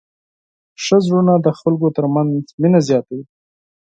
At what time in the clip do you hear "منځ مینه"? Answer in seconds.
2.15-2.79